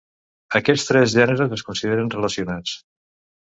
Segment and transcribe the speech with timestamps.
[0.59, 2.75] Aquests tres gèneres es consideren relacionats.